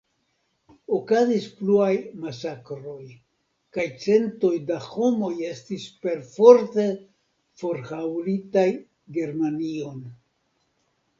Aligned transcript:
Okazis 0.99 1.43
pluaj 1.57 1.89
masakroj 2.21 3.03
kaj 3.77 3.85
centoj 4.05 4.53
da 4.69 4.79
homoj 4.85 5.31
estis 5.49 5.85
perforte 6.07 6.85
forhaŭlitaj 7.63 8.67
Germanion. 9.19 10.01